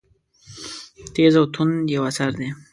تېز 1.13 1.33
او 1.39 1.45
توند 1.53 1.85
یو 1.95 2.01
اثر 2.09 2.31
دی. 2.39 2.47